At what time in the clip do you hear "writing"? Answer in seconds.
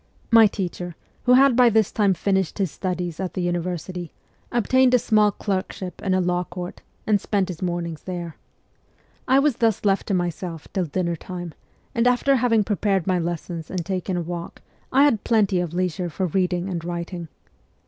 16.83-17.27